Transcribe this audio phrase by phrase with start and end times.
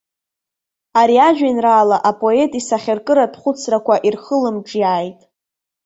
[0.99, 5.19] Ари ажәеинраала апоет исахьаркыратә хәыцрақәа ирхылымҿиааит.